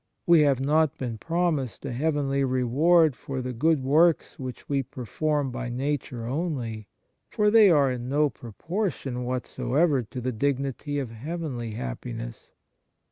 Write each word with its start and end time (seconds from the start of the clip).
We 0.25 0.39
have 0.41 0.59
not 0.59 0.97
been 0.97 1.19
promised 1.19 1.85
a 1.85 1.91
heavenly 1.91 2.43
reward 2.43 3.15
for 3.15 3.39
the 3.39 3.53
good 3.53 3.83
works 3.83 4.39
which 4.39 4.67
we 4.67 4.81
perform 4.81 5.51
by 5.51 5.69
nature 5.69 6.25
only, 6.25 6.87
for 7.29 7.51
they 7.51 7.69
are 7.69 7.91
in 7.91 8.09
no 8.09 8.27
proportion 8.31 9.25
whatsoever 9.25 10.01
to 10.01 10.19
the 10.19 10.31
dignity 10.31 10.97
of 10.97 11.11
heavenly 11.11 11.73
happiness. 11.73 12.51